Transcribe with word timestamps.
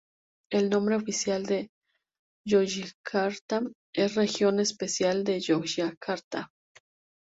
El 0.51 0.71
nombre 0.71 0.95
oficial 0.95 1.45
de 1.45 1.69
Yogyakarta 2.47 3.61
es 3.93 4.15
"Región 4.15 4.59
Especial 4.59 5.23
de 5.23 5.39
Yogyakarta". 5.39 6.51